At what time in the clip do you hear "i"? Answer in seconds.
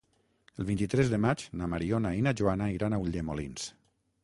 2.21-2.25